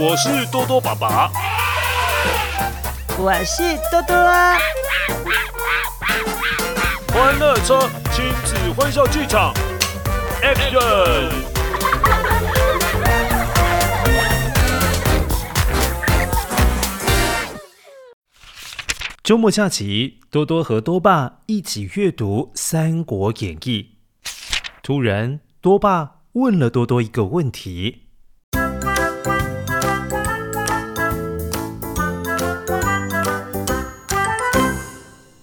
[0.00, 1.28] 我是多多爸爸，
[3.18, 4.56] 我是多多啊。
[7.08, 7.80] 欢乐车
[8.12, 9.52] 亲子欢笑剧场
[10.40, 11.30] ，Action！
[19.24, 23.96] 周末假期，多多和多爸一起阅读《三国演义》。
[24.80, 28.04] 突然，多爸问了多多一个问题。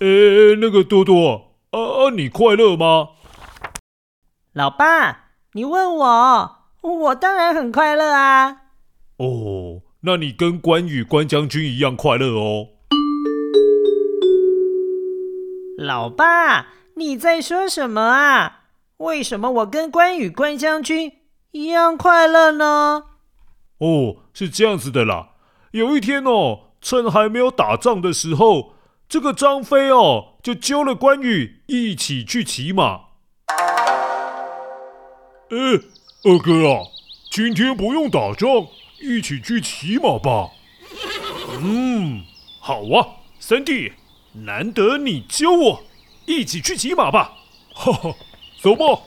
[0.06, 3.10] 呃，那个多多，啊啊，你快乐吗？
[4.54, 8.58] 老爸，你问我，我当然很快乐啊。
[9.18, 12.68] 哦，那你跟关羽关将军一样快乐哦。
[15.80, 16.68] 老爸，
[16.98, 18.66] 你在说什么啊？
[18.98, 21.14] 为什么我跟关羽关将军
[21.50, 23.06] 一样快乐呢？
[23.80, 25.30] 哦，是这样子的啦。
[25.72, 28.75] 有一天哦，趁还没有打仗的时候。
[29.08, 33.02] 这个张飞哦，就揪了关羽一起去骑马。
[35.50, 35.58] 哎，
[36.24, 36.82] 二哥啊，
[37.30, 38.68] 今天不用打仗，
[39.00, 40.50] 一起去骑马吧。
[41.62, 42.24] 嗯，
[42.60, 43.94] 好啊，三弟，
[44.34, 45.84] 难得你揪我，
[46.26, 47.36] 一起去骑马吧。
[47.76, 48.16] 哈哈，
[48.60, 49.02] 走吧。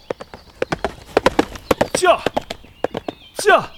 [1.95, 2.21] 驾，
[3.35, 3.71] 驾。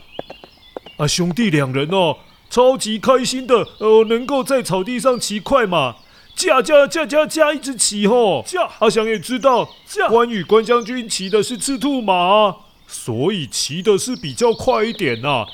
[0.99, 2.19] 啊，兄弟两人哦，
[2.51, 5.97] 超级开心的，呃，能够在草地上骑快马。
[6.35, 8.43] 驾驾驾驾驾，一直骑吼！
[8.47, 12.57] 驾，阿翔也知道，驾关羽关将军骑的是赤兔马，
[12.87, 15.47] 所以骑的是比较快一点呐、啊。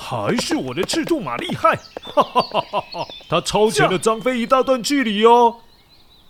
[0.00, 3.06] 还是我的赤兔马厉害，哈哈哈哈哈！
[3.28, 5.56] 他超前了张飞一大段距离哦。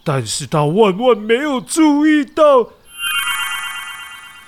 [0.05, 2.71] 但是他万万没有注意到，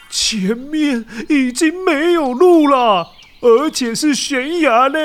[0.08, 4.98] 前面已经没有路了，而且是悬崖呢。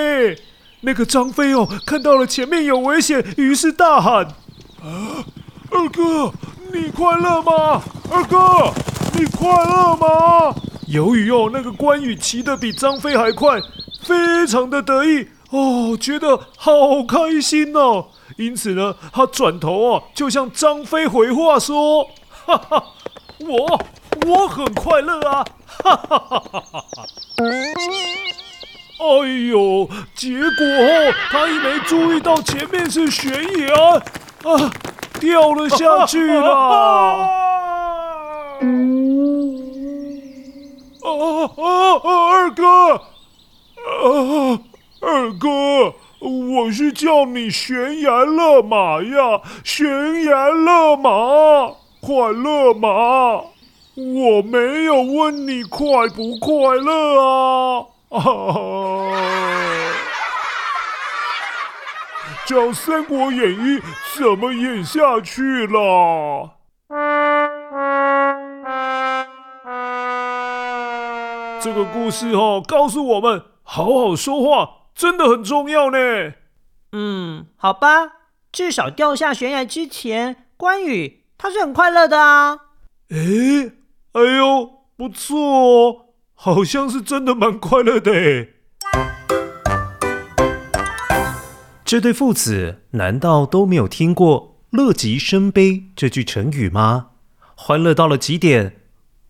[0.86, 4.24] 那个张飞哦，看到了前面有危险，于是大喊。
[4.84, 5.26] 啊，
[5.72, 6.32] 二哥，
[6.72, 7.82] 你快乐吗？
[8.12, 8.72] 二哥，
[9.14, 10.56] 你快乐吗？
[10.88, 13.60] 由于哦，那个关羽骑得比张飞还快，
[14.04, 18.06] 非常的得意哦，觉得好开心哦。
[18.38, 22.04] 因此呢，他转头哦，就向张飞回话说
[22.46, 22.84] ：“哈哈，
[23.40, 23.82] 我
[24.28, 25.44] 我很快乐啊！”
[25.84, 27.06] 哈哈哈哈哈哈。
[28.98, 29.06] 哎
[29.50, 33.32] 呦，结果后，他一没注意到前面是悬
[33.68, 34.02] 崖。
[34.46, 34.72] 啊！
[35.20, 36.52] 掉了下去了！
[36.52, 37.26] 啊
[41.02, 41.10] 啊
[41.58, 41.64] 啊！
[42.04, 44.60] 二哥，啊，
[45.02, 52.90] 二哥，我是叫你悬崖勒马呀，悬崖勒马，快乐马？
[53.96, 57.86] 我没有问你快不快乐啊！
[58.16, 58.22] 啊！
[62.46, 63.80] 讲《三国演义》
[64.16, 66.52] 怎么演下去了？
[71.60, 75.98] 这个故事哦，告诉我们，好好说话真的很重要呢。
[76.92, 78.12] 嗯，好吧，
[78.52, 82.60] 至少掉下悬崖之前，关羽他是很快乐的啊。
[83.10, 83.72] 哎，
[84.14, 88.54] 哎呦，不错哦，好像是真的蛮快乐的诶。
[91.84, 97.08] 这对父子难道都没有听过“乐极生悲”这句成语吗？
[97.56, 98.78] 欢乐到了极点，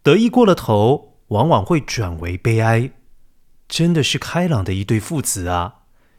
[0.02, 2.92] 得意过了头，往往会转为悲哀。
[3.68, 5.76] 真的是开朗的一对父子啊！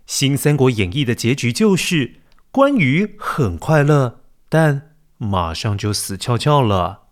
[0.06, 2.20] 新《三国演义》的结局就是
[2.50, 7.05] 关羽很快乐，但马上就死翘翘了。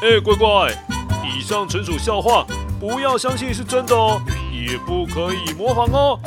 [0.00, 0.70] 哎，乖乖，
[1.24, 2.46] 以上纯属笑话。
[2.78, 4.22] 不要相信是真的哦，
[4.52, 6.20] 也不可以模仿哦。